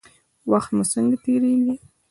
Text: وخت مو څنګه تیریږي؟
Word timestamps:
وخت 0.51 0.69
مو 0.75 0.83
څنګه 0.93 1.15
تیریږي؟ 1.23 1.73